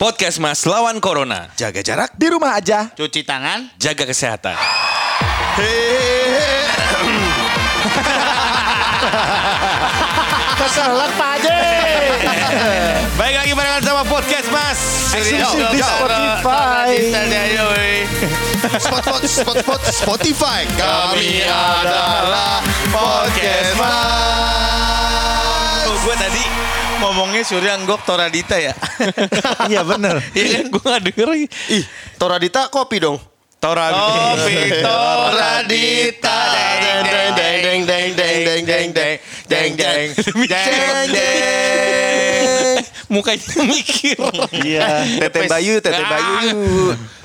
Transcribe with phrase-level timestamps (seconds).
[0.00, 1.52] Podcast Mas lawan Corona.
[1.60, 2.88] Jaga jarak di rumah aja.
[2.96, 3.68] Cuci tangan.
[3.76, 4.56] Jaga kesehatan.
[10.56, 11.52] Keselak Pak Haji.
[13.20, 14.80] Baik lagi barengan sama Podcast Mas.
[15.20, 16.88] Eksklusif di Spotify.
[18.80, 20.60] Spot, spot, spot, spot, Spotify.
[20.80, 24.59] Kami adalah podcast mas.
[27.00, 28.76] Oh, ngomongnya Surya Anggok Toradita ya.
[29.72, 30.20] Iya bener.
[30.36, 31.46] Iya kan gue gak denger lagi.
[31.72, 31.84] Ih,
[32.20, 33.16] Toradita kopi dong.
[33.16, 36.40] Oh, Victor Radita.
[36.52, 38.92] Deng deng deng deng deng deng deng deng deng
[39.48, 40.08] deng
[40.52, 42.78] deng deng.
[43.08, 44.20] Mukanya mikir.
[44.60, 45.08] Iya.
[45.24, 46.60] Tete Bayu, Tete Bayu.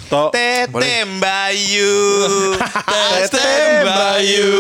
[0.08, 0.31] Tok.
[0.31, 1.95] Tete Bayu.
[3.28, 3.52] Tete
[3.84, 4.52] Bayu.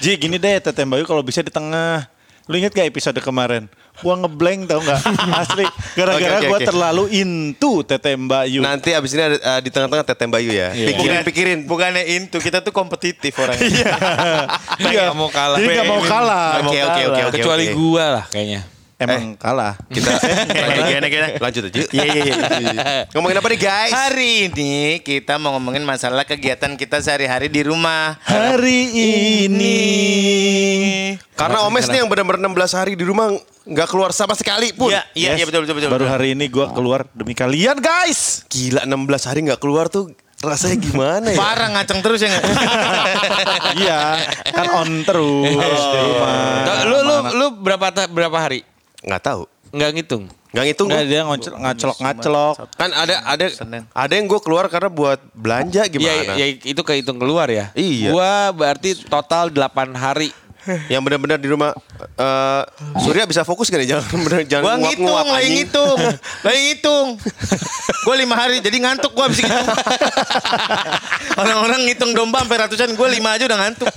[0.00, 2.08] Ji gini deh Tete Bayu kalau bisa di tengah.
[2.50, 3.70] Lu inget gak episode kemarin?
[4.02, 4.98] Gua ngeblank tau gak?
[5.46, 5.62] Asli.
[5.94, 6.66] Gara-gara Oke, oke, gua oke.
[6.66, 8.58] terlalu into Tete Bayu.
[8.58, 10.74] Nanti abis ini ada eh, di tengah-tengah Tete Bayu ya.
[10.74, 11.58] Pikirin, pikirin.
[11.70, 13.62] Bukannya into, kita tuh kompetitif orangnya.
[14.82, 15.06] Iya.
[15.12, 15.56] Gak mau kalah.
[15.60, 16.66] Jadi gak mau kalah.
[16.66, 17.20] Oke, oke, oke.
[17.38, 18.81] Kecuali gua lah kayaknya.
[19.02, 19.74] Emang kalah.
[19.86, 21.28] Kita lanjut, Gimana, gimana?
[21.36, 21.80] lanjut aja.
[21.90, 22.82] Iya, iya, iya.
[23.10, 23.92] Ngomongin apa nih guys?
[23.92, 28.16] Hari ini kita mau ngomongin masalah kegiatan kita sehari-hari di rumah.
[28.22, 28.80] Hari
[29.50, 29.78] ini.
[31.34, 34.90] Karena Omes nih yang benar-benar 16 hari di rumah nggak keluar sama sekali pun.
[34.90, 35.36] Iya, iya, Yes.
[35.38, 35.90] iya betul, betul, betul.
[35.90, 38.46] Baru hari ini gua keluar demi kalian guys.
[38.46, 41.38] Gila 16 hari nggak keluar tuh rasanya gimana ya?
[41.38, 42.44] Parah ngaceng terus ya nggak?
[43.78, 43.98] iya,
[44.50, 46.34] kan on terus di rumah.
[46.82, 48.66] Lu lu lu berapa berapa hari?
[49.02, 49.42] Nggak tahu.
[49.72, 50.24] Nggak ngitung.
[50.52, 52.56] Nggak ngitung Nggak dia ngocel- ngacelok-ngacelok.
[52.76, 53.82] Kan ada ada Senin.
[53.88, 56.32] ada yang gue keluar karena buat belanja Iya, gimana?
[56.36, 57.72] ya, itu kehitung keluar ya.
[57.72, 58.12] Iya.
[58.12, 60.28] Gua berarti total 8 hari.
[60.62, 62.62] Yang benar-benar di rumah eh
[63.00, 63.98] Surya bisa fokus kan ya?
[63.98, 65.98] Jangan bener jangan Gua ngitung, nguap-nguap, lagi ngitung,
[66.46, 67.06] lagi ngitung.
[68.02, 69.66] Gua lima hari, jadi ngantuk gua abis ngitung.
[71.40, 73.88] Orang-orang ngitung domba sampai ratusan, gua lima aja udah ngantuk.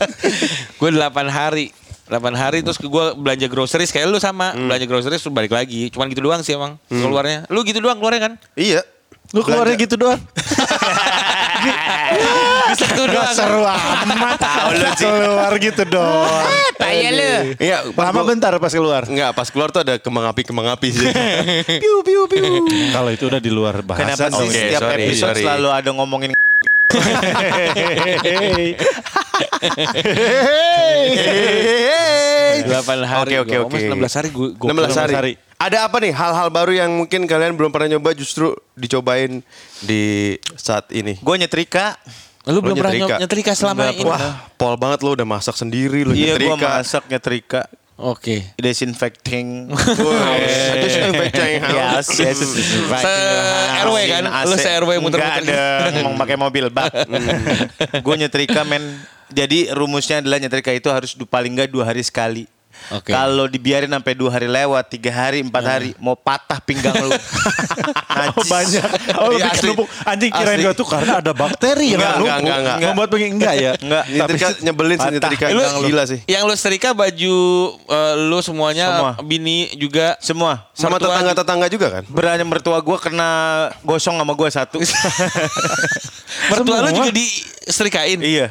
[0.76, 1.70] Gue 8 hari.
[2.06, 4.54] 8 hari terus gue belanja groceries kayak lu sama.
[4.54, 5.90] Belanja groceries terus balik lagi.
[5.90, 7.46] Cuman gitu doang sih emang keluarnya.
[7.48, 8.34] Lu gitu doang keluarnya kan?
[8.54, 8.86] Iya.
[9.32, 10.22] Lu keluarnya gitu doang.
[12.66, 13.34] Bisa tuh Gak doang.
[13.34, 14.38] seru amat.
[14.38, 16.46] Tahu lu keluar gitu doang.
[16.82, 17.32] Tanya lu.
[17.58, 19.04] Iya, pas Lama gua- bentar pas keluar.
[19.08, 21.08] Enggak, pas keluar tuh ada kembang api kembang api sih.
[21.82, 22.68] Piu piu piu.
[22.92, 24.04] Kalau itu udah di luar bahasa.
[24.04, 25.42] Kenapa sih Oke, setiap sorry, episode sorry.
[25.42, 26.30] selalu ada ngomongin
[26.96, 28.76] Hehehe.
[32.66, 32.66] 8
[33.04, 33.36] hari.
[33.36, 33.80] Oke, oke, Gua oke.
[33.80, 35.14] 16 hari gue 16 hari.
[35.14, 35.34] hari.
[35.56, 39.40] Ada apa nih hal-hal baru yang mungkin kalian belum pernah nyoba justru dicobain
[39.80, 41.16] di saat ini?
[41.16, 41.96] gue nyetrika.
[42.46, 43.08] Lu belum Lu pernah nyetrika?
[43.10, 44.06] nyet- nyetrika selama ini.
[44.06, 44.22] Wah,
[44.54, 46.68] pol banget lo udah masak sendiri lo Iya, gue nyetrika.
[46.70, 47.62] masak nyetrika.
[47.96, 48.44] Oke.
[48.60, 49.72] Disinfecting.
[50.04, 50.36] Wah,
[50.84, 52.12] disinfecting house.
[52.12, 52.40] Yes, yes.
[52.92, 53.14] Se
[53.88, 54.24] RW kan?
[54.44, 55.48] Lu se RW muter-muter.
[55.48, 56.92] Enggak ada, mau pakai mobil bak.
[58.04, 58.84] Gue nyetrika men.
[59.32, 62.52] Jadi rumusnya adalah nyetrika itu harus paling enggak dua hari sekali.
[62.92, 63.10] Oke.
[63.10, 67.12] Kalau dibiarin sampai dua hari lewat, tiga hari, empat hari, mau patah pinggang lu.
[68.16, 68.80] Oh banyak.
[69.20, 69.60] Oh Iya, lebih asli.
[69.68, 69.88] kenumpuk.
[70.02, 72.24] Anjing kirain gue tuh karena ada bakteri yang Enggak, numpuk.
[72.24, 72.90] enggak, enggak, enggak.
[72.90, 73.72] Membuat pengen enggak ya.
[73.84, 74.04] Enggak.
[74.08, 75.14] Nyetrika nyebelin sih patah.
[75.14, 75.46] nyetrika.
[75.52, 76.20] Lu, Gila sih.
[76.26, 77.36] Yang lu setrika baju
[77.86, 79.12] eh, lu semuanya Semua.
[79.22, 80.54] bini juga Semua.
[80.72, 82.04] Sama tetangga-tetangga juga kan?
[82.08, 83.30] Berani mertua gue kena
[83.82, 84.78] gosong sama gue satu.
[86.48, 87.26] mertua lu juga di
[87.66, 88.20] setrikain.
[88.22, 88.48] iya.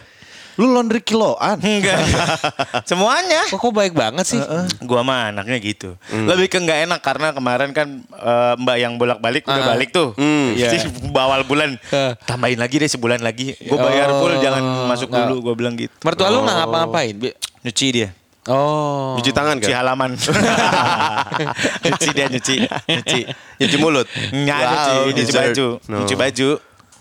[0.54, 1.58] Lu laundry kiloan.
[1.58, 1.98] Enggak.
[2.88, 3.42] Semuanya.
[3.46, 4.40] Kok, kok baik banget sih?
[4.80, 5.98] Gua mah anaknya gitu.
[6.08, 9.68] Lebih ke nggak enak karena kemarin kan eh, Mbak yang bolak-balik udah Ah.
[9.70, 10.14] balik tuh.
[10.14, 10.54] Hmm.
[10.54, 10.78] Jadi
[11.08, 11.74] bawal bulan.
[12.22, 13.54] Tambahin lagi deh sebulan lagi.
[13.56, 15.26] Gue bayar Oh, full jangan masuk nggak.
[15.26, 15.36] dulu.
[15.42, 15.90] Gue bilang gitu.
[16.00, 17.14] Mertua lu nggak ngapa-ngapain?
[17.14, 17.30] Bi?
[17.62, 18.10] Nyuci dia.
[18.44, 19.16] Oh.
[19.16, 19.80] Cuci tangan Cuci kan?
[19.80, 20.10] halaman.
[21.84, 22.56] nyuci dia nyuci.
[22.84, 23.20] Nyuci.
[23.56, 24.06] Nyuci mulut.
[24.30, 24.70] Nggak Wow,
[25.08, 25.66] nyuci, nyuci baju.
[25.88, 25.96] No.
[26.02, 26.48] Nyuci baju.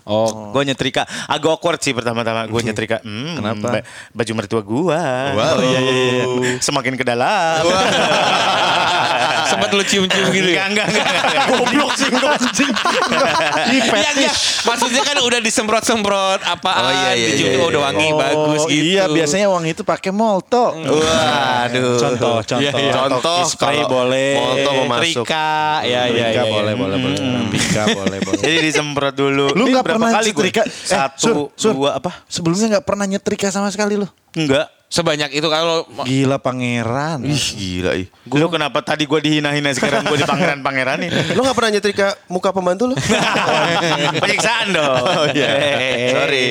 [0.03, 0.51] Oh.
[0.51, 2.99] Gue nyetrika agak awkward sih pertama-tama gue nyetrika.
[3.01, 3.79] Hmm, Kenapa?
[3.79, 4.99] ba- Baju mertua gua.
[5.31, 5.57] Wow.
[5.63, 6.23] iya, iya, iya.
[6.59, 7.63] Semakin ke dalam.
[9.53, 10.65] Sempat lu cium-cium gitu ya?
[10.65, 11.45] Enggak, enggak, enggak.
[11.47, 12.71] Goblok sih lu anjing.
[13.69, 14.31] Iya, iya.
[14.63, 17.87] Maksudnya kan udah disemprot-semprot apaan, Oh, iya, iya, iya, tuh udah iya.
[17.87, 18.83] wangi Oh, bagus gitu.
[18.89, 20.73] Iya, biasanya uang itu pakai molto.
[20.73, 21.95] Waduh.
[21.95, 22.59] Contoh, contoh.
[22.59, 22.93] Iya, iya.
[22.93, 24.31] Contoh spray boleh.
[24.35, 25.23] Molto mau masuk.
[25.23, 25.51] Trika,
[25.83, 26.43] ya ya Rika ya.
[26.49, 27.17] boleh, boleh, boleh.
[27.49, 28.41] Rika boleh, boleh.
[28.41, 29.45] Jadi disemprot dulu.
[29.53, 30.63] Lu berapa pernah nyetrika?
[30.65, 31.73] Satu, Eh, Sur.
[31.77, 32.25] dua apa?
[32.25, 34.07] Sebelumnya nggak pernah nyetrika sama sekali lu.
[34.33, 34.67] Enggak.
[34.93, 37.25] Sebanyak itu kalau Gila pangeran.
[37.25, 38.05] Ih, gila ih.
[38.29, 41.33] Lu kenapa tadi gue dihina-hina sekarang gue di pangeran-pangeran ini?
[41.33, 42.95] Lo gak pernah nyetrika muka pembantu lo?
[44.21, 45.01] Penyiksaan dong.
[45.01, 45.49] Oh, iya.
[46.13, 46.49] Sorry.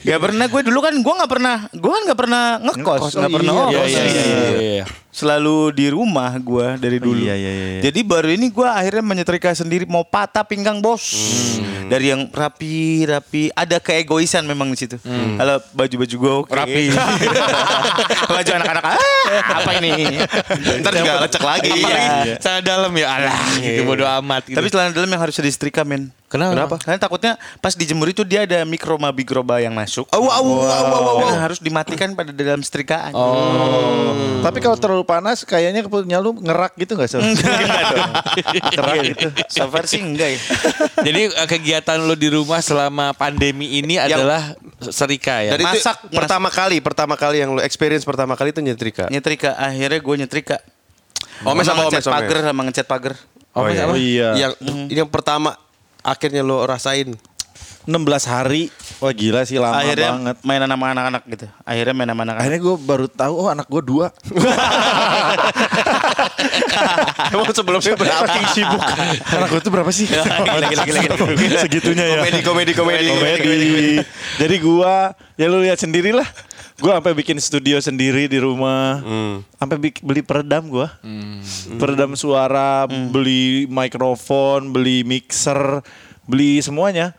[0.00, 3.52] Gak pernah gue dulu kan gue nggak pernah gue kan nggak pernah ngekos nggak pernah
[3.52, 3.90] iya, ngekos.
[3.92, 4.48] Iya iya iya.
[4.56, 4.84] iya.
[5.12, 7.20] Selalu di rumah gua dari dulu.
[7.20, 7.80] Iya, iya, iya.
[7.84, 11.04] Jadi baru ini gua akhirnya menyetrika sendiri mau patah pinggang bos.
[11.60, 11.92] Hmm.
[11.92, 14.96] Dari yang rapi rapi ada keegoisan memang di situ.
[15.36, 16.50] Kalau baju-baju gua oke.
[16.50, 16.96] Rapi.
[18.40, 18.98] baju anak-anak ah,
[19.60, 19.92] apa ini?
[20.80, 21.70] Ntar juga lecek lagi.
[21.76, 24.56] Apalagi sana dalam ya Allah gitu bodo amat gitu.
[24.56, 26.08] Tapi celana dalam yang harus disetrika men.
[26.32, 26.80] Kenapa?
[26.80, 30.08] Karena takutnya pas dijemur itu dia ada mikroba mikroba yang masuk.
[30.08, 31.16] Au, au, au, au, au.
[31.28, 33.12] Karena harus dimatikan pada dalam setrikaan.
[34.40, 37.18] Tapi kalau terlalu panas kayaknya punya lu ngerak gitu gak sih?
[38.74, 39.28] Kerak gitu.
[39.52, 40.40] So far sih enggak ya.
[41.02, 45.54] Jadi eh, kegiatan lo di rumah selama pandemi ini adalah serika ya.
[45.54, 49.06] Dan itu Masak, pertama kali, pertama kali yang lu experience pertama kali itu nyetrika.
[49.10, 50.56] Nyetrika akhirnya gue nyetrika.
[51.42, 53.14] Omes Sama apa ngecat omes, pagar sama ngecat pagar.
[53.52, 53.84] Oh, iya.
[53.84, 53.94] apa?
[53.98, 54.28] iya.
[54.38, 54.52] Yang
[54.88, 55.58] ini yang pertama
[56.02, 57.14] akhirnya lo rasain.
[57.82, 58.70] 16 hari.
[58.98, 60.36] Wah gila sih lama akhirnya banget.
[60.42, 61.46] mainan sama anak-anak gitu.
[61.62, 62.40] Akhirnya main sama anak-anak.
[62.40, 64.06] Akhirnya gue baru tahu oh anak gue dua.
[67.32, 68.24] Emang sebelumnya berapa?
[68.24, 68.82] Saking sibuk.
[69.32, 70.06] anak gue tuh berapa sih?
[70.06, 70.98] Gila, gila, gila,
[71.34, 71.60] gila.
[71.64, 72.16] Segitunya ya.
[72.22, 73.06] Komedi, komedi, komedi.
[73.08, 73.98] Komedi.
[74.38, 76.26] Jadi gua ya lu lihat sendiri lah.
[76.78, 78.98] Gua sampai bikin studio sendiri di rumah.
[79.56, 80.90] Sampai bik- beli peredam gua.
[81.78, 85.82] Peredam suara, beli mikrofon, beli mixer,
[86.24, 87.14] beli semuanya.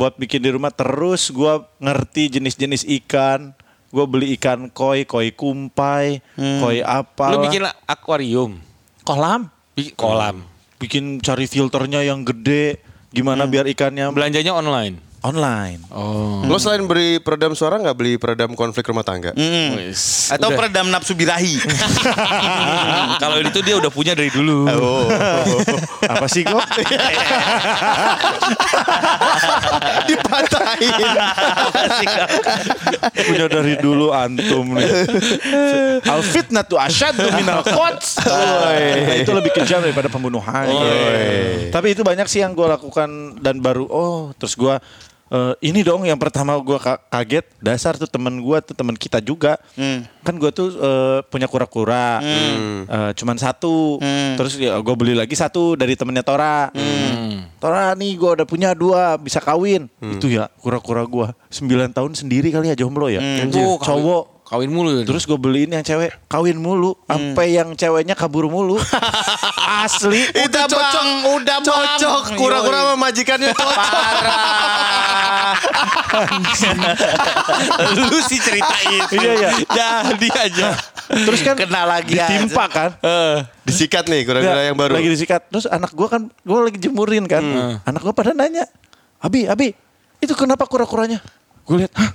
[0.00, 3.54] Buat bikin di rumah terus gua ngerti jenis-jenis ikan.
[3.94, 7.30] Gua beli ikan koi, koi kumpai, koi apa.
[7.30, 8.58] Lo bikin akuarium,
[9.06, 9.46] kolam.
[9.78, 10.36] bikin kolam.
[10.82, 12.82] Bikin cari filternya yang gede.
[13.14, 14.98] Gimana biar ikannya Belanjanya online.
[15.24, 15.80] Online.
[15.88, 16.44] Oh.
[16.44, 19.32] Lo selain beli peredam suara nggak beli peredam konflik rumah tangga?
[19.32, 19.80] Hmm.
[19.80, 20.28] Wis.
[20.28, 20.58] Atau Udah.
[20.60, 21.56] peredam nafsu birahi.
[23.24, 24.68] Kalau itu dia udah punya dari dulu.
[24.68, 25.08] Oh.
[26.12, 26.60] Apa sih kok?
[30.12, 30.92] Dipatahin.
[33.16, 34.88] Punya dari dulu antum nih.
[36.04, 38.20] Al fitnatu asyaddu minal quds.
[38.28, 40.68] Nah, itu lebih kejam daripada pembunuhan.
[41.72, 44.74] Tapi itu banyak sih yang gue lakukan dan baru oh terus gue
[45.34, 46.78] eh, ini dong yang pertama gue
[47.08, 47.42] kaget.
[47.58, 49.58] Dasar tuh temen gue tuh temen kita juga.
[50.20, 52.22] Kan gue tuh eh, punya kura-kura.
[52.86, 53.98] Eh, cuman satu.
[54.36, 56.70] Terus ya gue beli lagi satu dari temennya Tora.
[57.56, 59.88] Tora nih gue udah punya dua bisa kawin.
[59.98, 63.18] Itu ya kura-kura gue 9 tahun sendiri kali ya jomblo ya?
[63.58, 65.08] Oh, kawin- cowok Kawin mulu ya.
[65.08, 68.76] Terus gue beliin yang cewek kawin mulu, sampai yang ceweknya kabur mulu.
[69.84, 70.20] Asli.
[70.36, 71.06] Itu cocok,
[71.40, 72.36] udah cocok.
[72.36, 73.80] Kura-kura sama majikannya cocok.
[78.12, 79.00] lu sih ceritain.
[79.16, 79.50] Iya iya.
[80.12, 80.68] Jadi aja.
[81.08, 82.90] Terus kan Kena lagi ditimpa kan.
[83.64, 85.00] Disikat nih kura-kura yang baru.
[85.00, 85.48] Lagi disikat.
[85.48, 87.42] Terus anak gue kan, gue lagi jemurin kan.
[87.88, 88.68] Anak gue pada nanya,
[89.24, 89.72] Abi, Abi,
[90.20, 91.24] itu kenapa kura-kuranya?
[91.64, 92.12] Gue lihat, hah?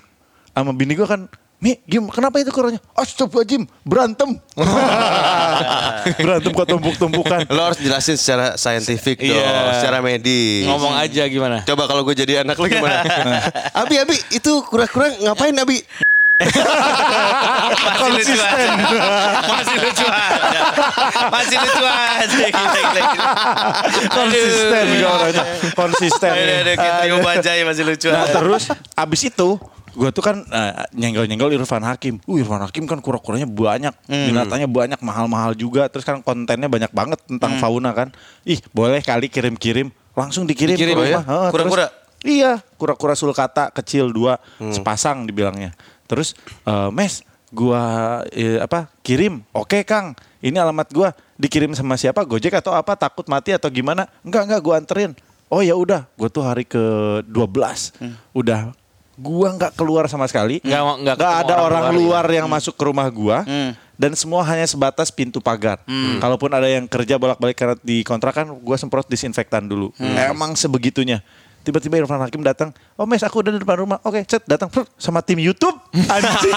[0.54, 1.26] Sama bini gue kan,
[1.60, 2.80] Mi, Gim, kenapa itu kurangnya?
[2.96, 4.40] Astagfirullahaladzim, berantem.
[6.24, 7.52] berantem kok tumpuk-tumpukan.
[7.52, 9.76] Lo harus jelasin secara saintifik dong, Iya.
[9.76, 10.64] secara medis.
[10.64, 11.60] Ngomong aja gimana?
[11.68, 13.04] Coba kalau gue jadi anak lo gimana?
[13.84, 15.84] abi, Abi, itu kura-kura ngapain Abi?
[16.40, 18.72] Masih lucu aja.
[19.44, 20.62] Masih lucu aja.
[21.28, 22.24] Masih lucu aja.
[22.48, 23.28] Gila, gila, gila.
[24.08, 25.44] Konsisten orangnya.
[25.76, 26.32] Konsisten.
[26.32, 28.40] Aduh, aduh, Bajai masih lucu Nah aja.
[28.40, 28.64] terus
[28.96, 29.60] abis itu
[29.96, 32.22] gue tuh kan eh, nyenggol-nyenggol Irfan Hakim.
[32.26, 35.88] Uh Irfan Hakim kan kura-kuranya banyak, binatangnya banyak, mahal-mahal juga.
[35.88, 38.14] Terus kan kontennya banyak banget tentang fauna kan.
[38.44, 41.20] Ih boleh kali kirim-kirim, langsung dikirim, Dikirim ke ya?
[41.20, 41.24] rumah.
[41.26, 41.86] Heeh, Kura-kura?
[42.20, 44.38] Iya, kura-kura sulcata kecil dua,
[44.72, 45.72] sepasang dibilangnya.
[46.06, 46.36] Terus
[46.68, 47.82] eh, Mes, gua
[48.30, 49.40] eh, apa kirim?
[49.56, 52.28] Oke Kang, ini alamat gua dikirim sama siapa?
[52.28, 53.00] Gojek atau apa?
[53.00, 54.06] Takut mati atau gimana?
[54.22, 55.14] Enggak enggak, gua anterin.
[55.50, 56.78] Oh ya udah, gue tuh hari ke
[57.26, 57.98] 12
[58.38, 58.70] udah
[59.20, 62.74] gua nggak keluar sama sekali, Nggak- nggak ketemu ada orang orang, luar luar, yang masuk
[62.74, 63.44] ke rumah gua,
[63.94, 65.84] dan semua hanya sebatas pintu pagar.
[66.18, 69.92] Kalaupun ada yang kerja bolak-balik karena di kontrakan, gua semprot disinfektan dulu.
[70.00, 71.20] Emang sebegitunya.
[71.60, 75.20] Tiba-tiba Irfan Hakim datang, oh mes aku udah di depan rumah, oke cet datang sama
[75.20, 75.76] tim YouTube,
[76.08, 76.56] anjing.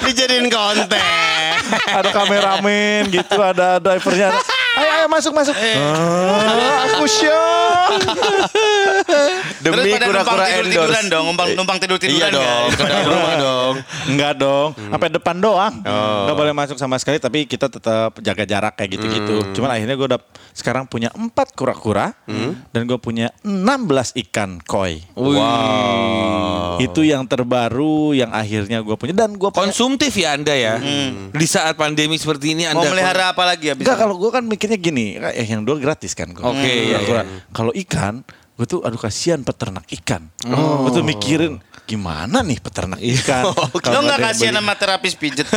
[0.00, 1.52] Dijadiin konten.
[1.86, 4.32] ada kameramen gitu, ada drivernya,
[4.78, 7.90] ayo ayo masuk masuk, Ah, aku shock.
[9.58, 11.08] Terus Demi kura-kura endorse.
[11.08, 12.88] dong, numpang, numpang tidur-tiduran Iya dong, ke kan?
[12.88, 13.74] dalam rumah dong.
[14.06, 15.74] Enggak dong, sampai depan doang.
[15.82, 19.36] Enggak boleh masuk sama sekali, tapi kita tetap jaga jarak kayak gitu-gitu.
[19.52, 20.20] Cuman akhirnya gue udah
[20.52, 22.14] sekarang punya empat kura-kura
[22.70, 25.02] dan gue punya 16 ikan koi.
[25.14, 26.78] Wow.
[26.78, 29.58] Itu yang terbaru yang akhirnya gue punya dan gue punya.
[29.64, 30.74] Konsumtif ya Anda ya.
[31.28, 33.82] Di saat pandemi seperti ini Mau Anda melihara apa lagi habis?
[33.82, 36.28] Enggak kalau gue kan mikirnya gini, eh, yang dua gratis kan.
[36.28, 36.52] gua.
[36.52, 37.22] Oke, iya, Kura-kura.
[37.50, 38.20] Kalau ikan,
[38.54, 40.28] gue tuh aduh kasihan peternak ikan.
[40.44, 41.56] Gue tuh mikirin
[41.88, 43.48] gimana nih peternak ikan?
[43.72, 45.48] Lo Kalau nggak kasihan beli- sama terapis pijet?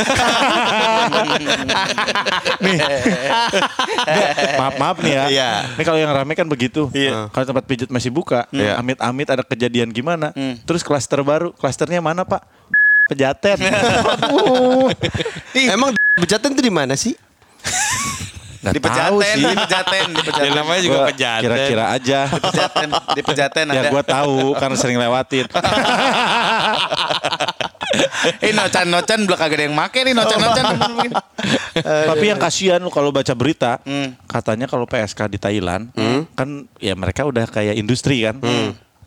[4.56, 5.24] maaf maaf nih ya.
[5.28, 5.50] Iya.
[5.76, 6.88] Ini kalau yang rame kan begitu.
[6.92, 7.28] Iya.
[7.28, 8.80] Kalau tempat pijat masih buka, Iya.
[8.80, 10.32] amit-amit ada kejadian gimana?
[10.64, 12.40] Terus klaster baru, klasternya mana Pak?
[13.02, 13.58] Pejaten.
[15.52, 17.12] Emang bejaten itu di mana sih?
[18.62, 19.42] Nggak Di pejaten, sih.
[19.42, 20.52] di pejaten, di Ya pejaten.
[20.54, 21.42] namanya juga Gua pejaten.
[21.42, 22.20] Kira-kira aja.
[22.30, 23.90] Pejaten, di pejaten ya ada.
[23.90, 25.46] gue tahu karena sering lewatin.
[28.40, 30.64] Eh nocan-nocan belum kagak ada yang make nih nocan-nocan.
[32.08, 34.16] Tapi yang kasihan lu kalau baca berita, Hmm.
[34.24, 35.92] katanya kalau PSK di Thailand
[36.32, 38.40] kan ya mereka udah kayak industri kan.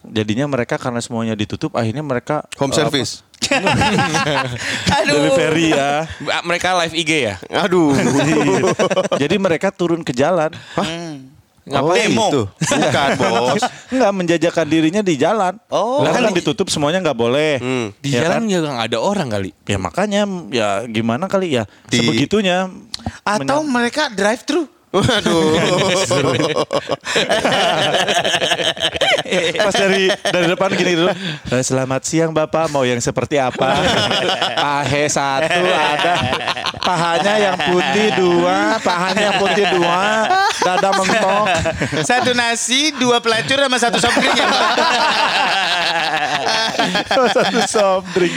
[0.06, 3.26] Jadinya mereka karena semuanya ditutup, akhirnya mereka Home eh, service.
[4.98, 5.14] Aduh.
[5.16, 6.06] delivery ya.
[6.28, 7.36] Ah, Mereka live IG ya?
[7.60, 7.94] Aduh.
[9.22, 10.52] Jadi mereka turun ke jalan.
[11.66, 12.14] Ngapain?
[12.14, 12.28] Demo.
[12.30, 12.44] Itu.
[12.62, 13.64] Bukan, Bos.
[13.90, 15.58] Enggak menjajakan dirinya di jalan.
[15.68, 16.06] Oh.
[16.06, 17.58] Lah kan ditutup semuanya nggak boleh.
[17.58, 17.90] Hmm.
[17.98, 18.54] Di Ya jalan kan?
[18.54, 19.50] juga nggak ada orang kali.
[19.66, 20.22] Ya makanya
[20.54, 22.70] ya gimana kali ya Di- sebegitunya.
[23.26, 24.70] Atau mereka drive thru.
[24.96, 26.64] Waduh.
[29.60, 31.12] pas dari dari depan gini dulu.
[31.52, 33.76] "Eh, Selamat siang Bapak, mau yang seperti apa?
[34.56, 36.14] Pahe satu ada,
[36.80, 40.04] pahanya yang putih dua, pahanya yang putih dua,
[40.64, 41.46] dada mentok.
[42.08, 44.48] Satu nasi, dua pelacur sama satu sop drink ya.
[47.36, 48.36] Satu soft drink.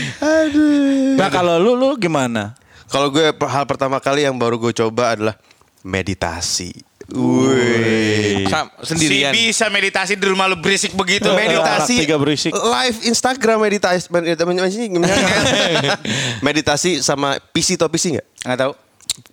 [1.15, 2.59] Nah kalau lu lu gimana?
[2.88, 5.37] Kalau gue hal pertama kali yang baru gue coba adalah
[5.83, 6.73] meditasi.
[7.09, 8.45] Wih.
[8.85, 9.33] Sendirian.
[9.33, 11.25] Si bisa meditasi di rumah lu berisik begitu.
[11.29, 12.53] Meditasi tiga berisik.
[12.53, 14.93] live Instagram meditasi meditasi
[16.47, 18.27] meditasi sama PC tau PC nggak?
[18.45, 18.73] Nggak tahu.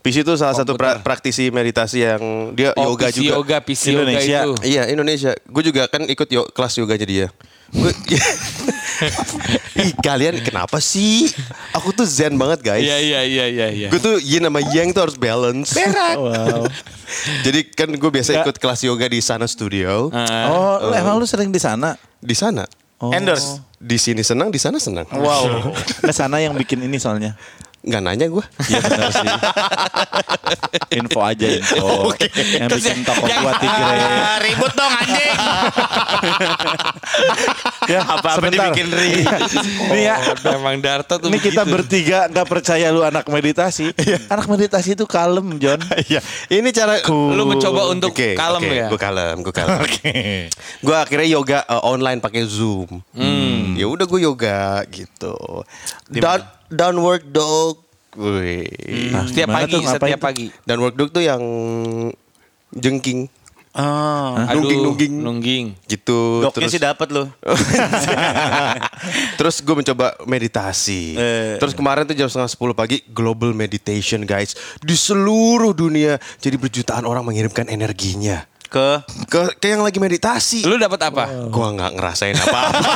[0.01, 2.21] PC itu salah satu pra- praktisi meditasi yang
[2.53, 3.33] dia Oh, yoga PC juga.
[3.35, 4.39] yoga, PC Indonesia.
[4.39, 4.53] yoga itu.
[4.65, 5.31] Iya Indonesia.
[5.45, 7.27] Gue juga kan ikut yo, kelas yoganya dia.
[7.69, 7.91] Gue,
[9.83, 11.27] Ih kalian kenapa sih?
[11.75, 12.83] Aku tuh zen banget guys.
[12.83, 13.87] Iya, iya, iya, iya, iya.
[13.91, 15.75] Gue tuh yin sama yang tuh harus balance.
[16.15, 16.67] Wow.
[17.45, 18.43] Jadi kan gue biasa Nggak.
[18.47, 20.09] ikut kelas yoga di Sana Studio.
[20.15, 20.49] Ah.
[20.51, 21.95] Oh, lu emang lu sering di sana?
[22.19, 22.63] Di sana.
[22.99, 23.11] Oh.
[23.11, 23.59] Endorse.
[23.75, 25.05] Di sini senang, di sana senang.
[25.11, 25.75] Wow.
[26.01, 27.35] Ke sana yang bikin ini soalnya.
[27.85, 28.45] Nggak nanya gue.
[28.65, 29.29] Iya benar sih.
[30.97, 32.09] info aja info.
[32.57, 33.93] Yang bikin toko gua tigre.
[34.01, 35.37] Ah, ribut dong anjing.
[37.85, 38.71] Ya, Apa-apa sebentar.
[38.73, 39.41] dibikin ribut.
[39.93, 40.15] Nih ya,
[40.55, 41.73] Memang Darto tuh ini kita begitu.
[41.77, 43.93] bertiga nggak percaya lu anak meditasi.
[44.27, 45.79] Anak meditasi itu kalem, John.
[46.05, 46.21] Iya.
[46.51, 48.87] Ini cara Lu mencoba untuk Oke, kalem oke, ya.
[48.89, 49.79] Gue kalem, gue kalem.
[50.85, 53.01] Gue akhirnya yoga uh, online pakai Zoom.
[53.15, 53.73] Hmm.
[53.73, 55.33] Ya udah gue yoga gitu.
[56.09, 57.81] Down, downward dog.
[58.15, 59.11] Wih.
[59.11, 60.25] Nah, setiap pagi, tuh, setiap tuh?
[60.25, 60.45] pagi.
[60.63, 61.41] Downward dog tuh yang
[62.71, 63.27] jengking
[63.75, 64.39] Oh.
[64.39, 65.13] Aduh, Nungging-nungging.
[65.19, 65.65] nungging.
[65.83, 66.47] gitu.
[66.47, 67.27] Doknya sih dapat lo.
[69.39, 71.19] Terus gue mencoba meditasi.
[71.19, 71.59] Eh.
[71.59, 76.15] Terus kemarin tuh jam setengah 10 pagi global meditation guys di seluruh dunia.
[76.39, 80.63] Jadi berjutaan orang mengirimkan energinya Ke ke ke yang lagi meditasi.
[80.63, 81.51] Lu dapat apa?
[81.51, 82.79] Gua nggak ngerasain apa-apa.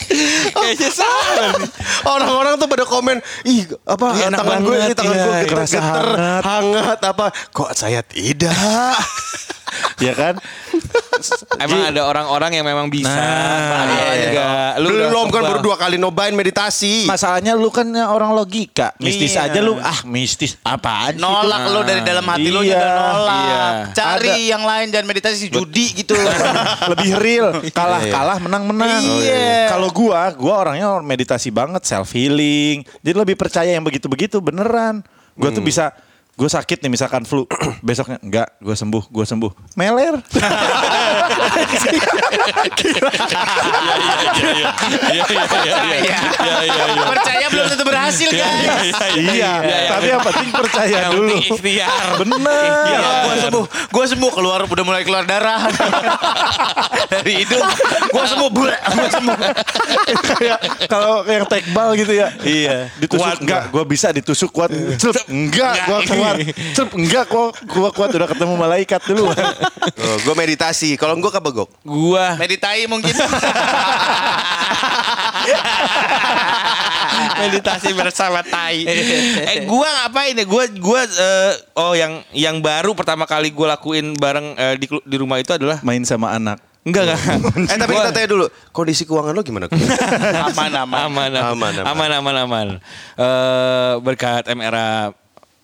[0.54, 1.70] Kayaknya sama nih.
[2.02, 5.50] Orang-orang tuh pada komen, ih apa Ih, enak tangan gue ini tangan iya, gue geter,
[5.50, 6.42] kerasa geter, hangat.
[6.44, 6.98] hangat.
[7.04, 7.26] apa?
[7.50, 8.54] Kok saya tidak?
[10.04, 10.34] ya kan?
[11.62, 13.12] Emang ada orang-orang yang memang bisa.
[13.12, 14.24] Nah, ada iya.
[14.24, 14.46] juga.
[14.80, 17.04] Lu Belum kan baru dua kali nobain meditasi.
[17.04, 18.96] Masalahnya lu kan orang logika.
[18.96, 19.52] Mistis Iya.
[19.52, 19.76] aja lu.
[19.76, 21.22] Ah, mistis apaan sih?
[21.22, 21.74] nolak itu?
[21.76, 22.72] lo dari dalam hati lo Iya.
[22.72, 23.36] juga nolak.
[23.36, 23.62] Iya.
[23.92, 26.16] Cari yang lain jangan meditasi judi gitu.
[26.90, 29.68] lebih real kalah kalah menang menang Iya.
[29.68, 35.04] kalau gua gua orangnya meditasi banget self healing jadi lebih percaya yang begitu begitu beneran.
[35.36, 35.92] Gua tuh bisa
[36.34, 37.44] gue sakit nih misalkan flu
[37.86, 40.14] besoknya enggak gue sembuh gue sembuh meler
[44.40, 46.18] Iya, iya, iya, iya.
[46.40, 47.04] Iya, iya, iya.
[47.06, 48.94] Percaya belum tentu berhasil guys.
[49.18, 49.52] iya
[49.90, 52.08] tapi yang penting percaya Yang dulu penting ikhtiar.
[52.20, 55.66] bener Iya, gue sembuh, gue sembuh keluar udah mulai keluar darah
[57.10, 57.64] dari hidung.
[58.10, 59.36] Gue sembuh, gue sembuh.
[60.10, 64.70] kayak kalau yang tekbal gitu ya iya ditusuk Kuat enggak gue bisa ditusuk kuat
[65.28, 65.98] enggak gue
[66.32, 70.94] keluar Celup, enggak gue gue kuat udah ketemu malaikat dulu Oh, gue meditasi.
[70.94, 71.68] Kalau gue kebegok.
[71.82, 73.12] Gua Meditai mungkin.
[77.38, 78.84] meditasi bersama tai.
[78.84, 80.44] eh gua ngapain ya?
[80.44, 85.16] Gua gua eh, oh yang yang baru pertama kali gua lakuin bareng eh, di di
[85.16, 87.20] rumah itu adalah main sama anak enggak enggak.
[87.66, 89.66] Eh tapi Gua- kita tanya dulu, kondisi keuangan lo gimana?
[89.68, 90.98] aman, aman.
[91.02, 91.84] aman Aman, aman.
[91.84, 92.68] aman aman aman.
[93.16, 95.12] Eh, berkat MRA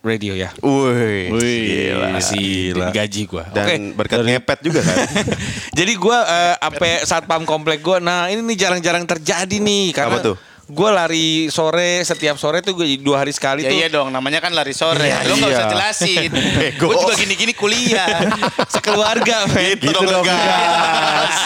[0.06, 0.54] Radio ya.
[0.62, 1.34] Wih.
[1.34, 3.44] Wih, Masih gaji gua.
[3.50, 3.58] Oke.
[3.58, 4.96] Dan berkat ngepet juga kan.
[5.78, 7.98] Jadi gua eh, apa satpam komplek gua.
[7.98, 10.36] Nah, ini nih jarang-jarang terjadi nih karena Apa tuh?
[10.66, 13.78] Gua lari sore setiap sore tuh gue dua hari sekali Ya tuh.
[13.78, 15.06] iya dong, namanya kan lari sore.
[15.06, 15.58] Iya, Lo nggak iya.
[15.62, 16.30] usah jelasin.
[16.82, 18.26] Gue juga gini-gini kuliah.
[18.74, 19.78] Sekeluarga, men.
[19.78, 21.38] Gitu dong, gas.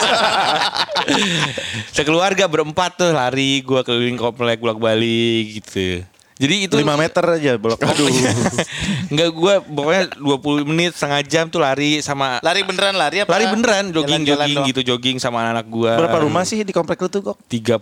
[1.92, 6.00] Sekeluarga berempat tuh lari gua keliling komplek bolak-balik gitu.
[6.40, 8.08] Jadi itu 5 meter aja bolak Aduh.
[9.12, 13.28] Enggak gua pokoknya 20 menit setengah jam tuh lari sama Lari beneran lari apa?
[13.36, 16.00] lari beneran jogging Jalan-jalan jogging gitu jogging sama anak gua.
[16.00, 17.36] Berapa rumah sih di komplek lu tuh kok?
[17.44, 17.76] 36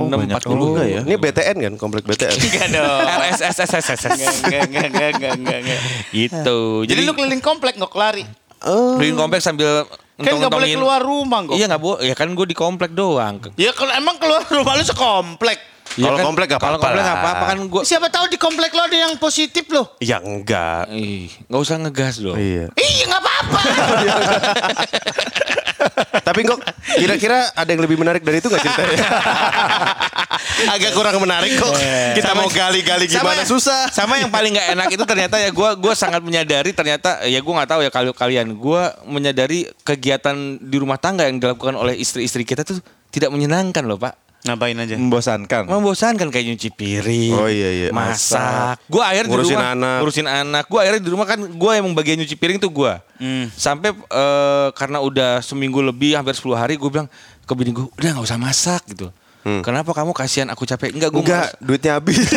[0.00, 1.00] Oh, banyak 40 juga ya.
[1.04, 2.34] Ini BTN kan, komplek BTN.
[2.48, 3.04] Enggak dong.
[3.04, 4.02] LSSSSS
[4.48, 5.80] Enggak, enggak, enggak, enggak, enggak, enggak, enggak.
[6.16, 6.58] gitu.
[6.88, 8.24] Jadi lu keliling komplek nggak lari?
[8.98, 9.86] keliling komplek sambil
[10.18, 11.54] Kan nggak boleh keluar rumah kok.
[11.54, 12.00] Iya nggak boleh.
[12.02, 13.38] Ya kan gue di komplek doang.
[13.54, 15.77] Ya kalau emang keluar rumah lu sekomplek.
[15.98, 17.06] Ya Kalau kan, komplek nggak Kalau apa-apa komplek lah.
[17.10, 17.82] nggak apa-apa kan gue.
[17.82, 19.98] Siapa tahu di komplek lo ada yang positif loh.
[19.98, 20.86] Ya enggak.
[20.94, 22.38] Ih, nggak usah ngegas dong.
[22.38, 22.70] Iya.
[22.78, 23.60] Iya nggak apa-apa.
[26.22, 26.58] Tapi kok
[26.98, 28.98] kira-kira ada yang lebih menarik dari itu nggak ceritanya?
[30.74, 31.74] Agak kurang menarik kok.
[32.14, 33.90] Kita mau gali-gali gimana susah.
[33.90, 37.52] Sama yang paling nggak enak itu ternyata ya gue gua sangat menyadari ternyata ya gue
[37.58, 42.46] nggak tahu ya kalau kalian gue menyadari kegiatan di rumah tangga yang dilakukan oleh istri-istri
[42.46, 42.78] kita tuh
[43.10, 44.27] tidak menyenangkan loh pak.
[44.48, 44.96] Ngapain aja?
[44.96, 45.68] Membosankan.
[45.68, 47.88] Membosankan kayak nyuci piring, Oh, iya, iya.
[47.92, 48.80] masak.
[48.88, 49.96] Gue akhirnya Ngurusin di rumah anak.
[50.00, 50.64] ngurusin anak.
[50.64, 52.92] Gue akhirnya di rumah kan gue yang bagian nyuci piring tuh gue.
[53.20, 53.52] Hmm.
[53.52, 57.12] Sampai eh, karena udah seminggu lebih hampir 10 hari gue bilang
[57.44, 59.12] ke bini gue udah nggak usah masak gitu.
[59.64, 60.92] Kenapa kamu kasihan aku capek?
[60.92, 62.20] Enggak, gue Enggak, duitnya habis.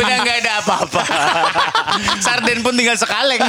[0.00, 1.02] Udah nggak ada apa-apa.
[2.20, 3.40] Sarden pun tinggal sekaleng.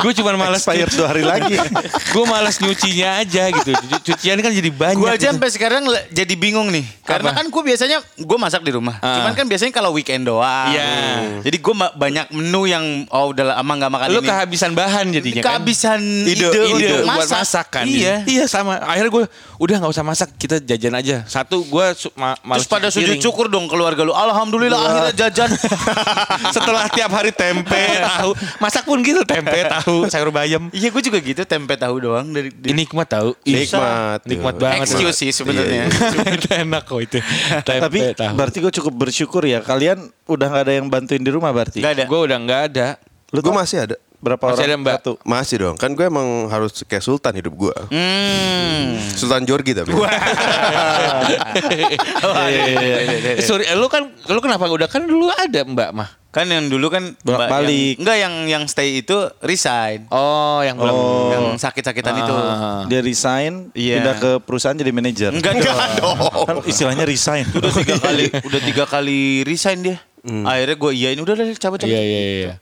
[0.00, 1.56] gue cuma malas Expired dua hari lagi.
[1.86, 3.70] gue malas nyucinya aja gitu.
[3.74, 5.00] Cu- Cucian kan jadi banyak.
[5.00, 5.30] Gue aja gitu.
[5.34, 6.84] sampai sekarang jadi bingung nih.
[7.02, 7.42] Karena Apa?
[7.42, 8.98] kan gue biasanya gue masak di rumah.
[9.00, 9.20] Ah.
[9.20, 10.70] Cuman kan biasanya kalau weekend doang.
[10.70, 11.40] Iya.
[11.42, 14.28] Jadi gue banyak menu yang oh udah lama nggak makan Lu ini.
[14.28, 15.58] kehabisan bahan jadinya kan.
[15.58, 17.36] Kehabisan ide, ide, untuk buat masak.
[17.42, 17.84] masak kan.
[17.88, 18.14] Iya.
[18.26, 18.78] Iya sama.
[18.78, 19.24] Akhirnya gue
[19.60, 21.16] udah nggak usah masak, kita jajan aja.
[21.26, 24.14] Satu gue ma malas Terus pada sujud syukur dong keluarga lu.
[24.14, 25.50] Alhamdulillah akhirnya jajan.
[26.56, 28.30] Setelah tiap hari tempe, tahu.
[28.56, 30.68] Masak pun gitu tempe, tahu, sayur bayam.
[30.70, 33.36] Iya gue juga gitu tempe tahu doang dari, dari Ini nikmat tahu.
[33.44, 34.20] Ih, Nikmat.
[34.24, 34.62] Nikmat Iya.
[34.62, 34.80] banget.
[34.86, 35.84] excuse sih sebenarnya.
[36.30, 37.18] itu enak kok itu.
[37.68, 38.34] Tempe Tapi tahu.
[38.34, 39.60] berarti gue cukup bersyukur ya.
[39.60, 41.80] Kalian udah nggak ada yang bantuin di rumah berarti.
[41.80, 42.04] Gak ada.
[42.06, 42.88] Gue udah nggak ada.
[43.30, 43.96] Lu gue masih ada.
[44.20, 44.68] Berapa Masih orang?
[44.68, 44.94] ada, Mbak.
[44.96, 45.12] Satu.
[45.22, 45.74] Masih dong.
[45.74, 47.76] Kan gue emang harus kayak sultan hidup gue.
[47.88, 49.00] Hmm.
[49.12, 49.90] Sultan Jorgi tapi.
[52.40, 56.10] Eh, Sorry, lu kan lu kenapa udah kan dulu ada Mbak mah.
[56.30, 57.98] Kan yang dulu kan mbak Bolak-balik.
[57.98, 60.06] yang- Enggak yang yang stay itu resign.
[60.10, 60.94] Oh, yang belum.
[61.26, 62.30] Yang sakit-sakitan itu.
[62.30, 62.86] Ah.
[62.86, 63.98] Dia resign, Iya.
[63.98, 65.34] pindah ke perusahaan jadi manajer.
[65.34, 65.58] Enggak
[65.98, 66.46] dong.
[66.46, 67.50] Kan istilahnya resign.
[67.50, 69.98] udah tiga kali udah tiga kali resign dia.
[70.20, 71.88] Akhirnya gue iyain udah udah cabut cabut.
[71.88, 72.52] Iya, iya, iya.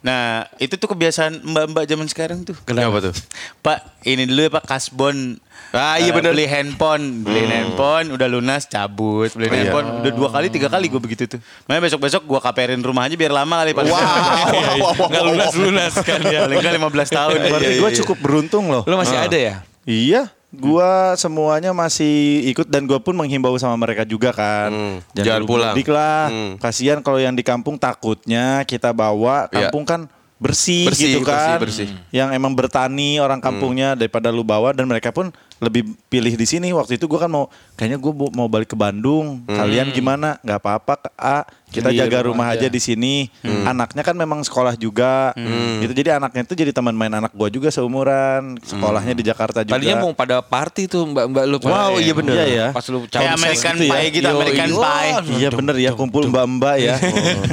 [0.00, 2.56] Nah itu tuh kebiasaan mbak-mbak zaman sekarang tuh.
[2.64, 3.14] Kenapa tuh?
[3.60, 5.36] Pak ini dulu ya Pak kasbon.
[5.72, 6.32] Ah, iya Eh, bener.
[6.32, 9.56] Beli handphone, beli handphone, udah lunas cabut, beli Oh, iya.
[9.62, 11.40] handphone, udah dua kali tiga kali gue begitu tuh.
[11.64, 13.84] Makanya besok besok gue kaperin rumah aja biar lama kali Pak.
[15.12, 16.44] Nggak lunas-lunas kan ya.
[16.44, 17.36] Paling nggak 15 tahun.
[17.46, 18.82] Berarti gue cukup beruntung loh.
[18.84, 19.54] Lu masih ada ya?
[19.82, 24.68] Iya, gua semuanya masih ikut dan gua pun menghimbau sama mereka juga kan.
[24.68, 25.72] Hmm, jangan dulu pulang.
[25.72, 26.28] mudik lah.
[26.28, 26.52] Hmm.
[26.60, 29.66] Kasihan kalau yang di kampung takutnya kita bawa Iya.
[29.66, 30.00] kampung kan
[30.36, 31.56] bersih, Bersih, gitu kan.
[31.56, 32.10] bersih, bersih.
[32.10, 35.30] Yang emang bertani orang kampungnya daripada lu bawa dan mereka pun
[35.62, 36.68] lebih pilih di sini.
[36.70, 39.46] Waktu itu gua kan mau kayaknya gua mau- balik ke Bandung.
[39.46, 40.42] Kalian gimana?
[40.42, 40.94] Nggak apa-apa.
[41.14, 41.46] A.
[41.72, 42.66] Kita Di jaga rumah aja.
[42.66, 43.32] aja di sini.
[43.64, 45.32] Anaknya kan memang sekolah juga.
[45.78, 45.94] Gitu.
[45.94, 48.60] Jadi anaknya itu jadi teman main anak gua juga seumuran.
[48.60, 49.78] Sekolahnya di Jakarta juga.
[49.78, 51.56] Tadinya mau pada party tuh mbak-mbak lu.
[51.56, 52.34] pada- Wow, iya bener.
[52.34, 52.66] Iya ya.
[52.70, 53.92] Pas lu Kayak cabut American gitu ya.
[53.94, 54.80] Pie gitu, Yo, American yo.
[54.82, 55.12] Pie.
[55.32, 56.94] Iya bener ya kumpul mbak-mbak ya.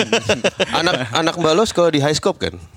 [0.79, 2.53] anak anak Mbak lo sekolah di high scope kan?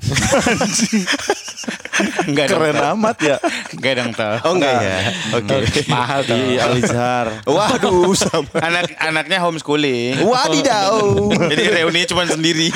[2.25, 2.61] Enggak dong.
[2.65, 3.37] Keren amat ya.
[3.77, 4.35] Enggak dong tahu.
[4.49, 4.99] Oh enggak ya.
[5.37, 5.55] Oke.
[5.93, 6.37] Mahal tuh.
[6.37, 7.27] Di Alizhar.
[7.45, 8.49] Waduh sama.
[8.59, 10.25] Anak anaknya homeschooling.
[10.25, 10.97] Wadidaw.
[11.53, 12.73] Jadi reuni cuma sendiri.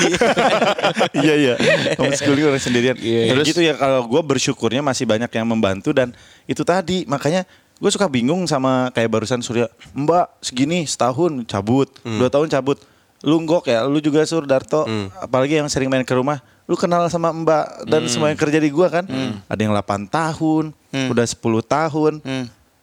[1.17, 1.53] iya iya.
[1.97, 2.95] Homeschooling orang sendirian.
[2.97, 3.33] Iya.
[3.33, 6.13] Terus gitu ya kalau gue bersyukurnya masih banyak yang membantu dan
[6.45, 7.43] itu tadi makanya
[7.77, 9.69] gue suka bingung sama kayak barusan Surya.
[9.97, 12.77] Mbak segini setahun cabut, dua tahun cabut.
[13.25, 14.85] Lu nggok ya, lu juga Sur Darto,
[15.17, 16.37] apalagi yang sering main ke rumah.
[16.67, 19.07] Lu kenal sama Mbak dan semua yang kerja di gua kan.
[19.47, 22.13] Ada yang 8 tahun, udah 10 tahun.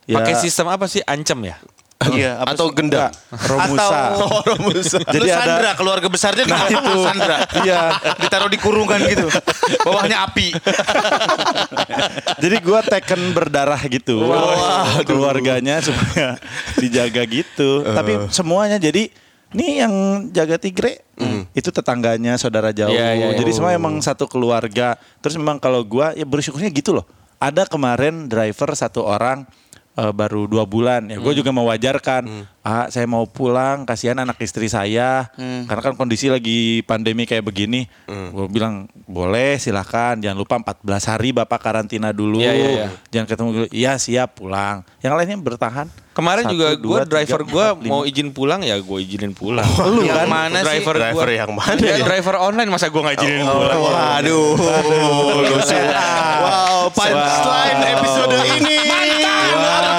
[0.05, 1.01] Ya, Pakai sistem apa sih?
[1.05, 1.57] Ancam ya?
[2.05, 2.77] Iya, apa Atau sih?
[2.77, 3.09] gendam.
[3.33, 3.97] Romusa.
[4.13, 4.99] Atau- Romusa.
[5.15, 7.37] Jadi Lu ada- Sandra, keluarga besarnya nah, itu Sandra.
[7.65, 7.81] Iya.
[8.21, 9.25] Ditaruh di kurungan gitu.
[9.81, 10.53] Bawahnya api.
[12.45, 14.21] Jadi gua teken berdarah gitu.
[15.07, 16.37] Keluarganya supaya
[16.77, 17.85] dijaga gitu.
[17.85, 19.09] Tapi semuanya jadi
[19.55, 19.93] Nih yang
[20.35, 21.07] jaga tigre
[21.55, 22.91] itu tetangganya saudara jauh.
[22.91, 23.39] Iya, iya, iya.
[23.39, 24.99] Jadi semua emang satu keluarga.
[25.23, 27.07] Terus memang kalau gua ya bersyukurnya gitu loh.
[27.39, 29.47] Ada kemarin driver satu orang
[29.95, 34.67] eh, baru dua bulan ya gue juga mewajarkan ah saya mau pulang kasihan anak istri
[34.67, 40.81] saya karena kan kondisi lagi pandemi kayak begini gue bilang boleh silahkan jangan lupa 14
[41.07, 42.87] hari bapak karantina dulu Iya, iya, iya.
[43.09, 47.41] jangan ketemu dulu iya siap pulang yang lainnya bertahan Kemarin Satu, juga gue dua, driver
[47.43, 49.67] gue mau izin pulang ya gue izinin pulang.
[49.83, 50.29] Lu Yang kan?
[50.31, 50.67] mana sih?
[50.71, 51.35] Driver Driver gua.
[51.35, 52.05] yang mana Ya, ya?
[52.07, 53.81] driver online masa gue nggak izinin pulang.
[53.83, 54.55] Waduh,
[55.43, 55.75] lucu.
[55.75, 58.77] Wow, punchline episode ini.
[58.79, 59.94] Luar biasa.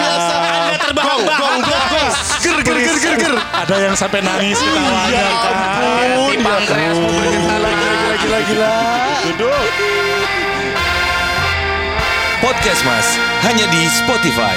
[3.65, 7.69] Ada yang sampai nangis ketawanya kan Hati pankreas mau bergejala.
[7.73, 8.73] gila gila gila
[9.25, 9.67] duduk
[12.45, 13.08] Podcast Mas
[13.41, 14.54] hanya di Spotify.